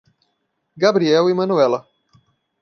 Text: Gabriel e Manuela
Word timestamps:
Gabriel 0.77 1.29
e 1.29 1.33
Manuela 1.35 1.87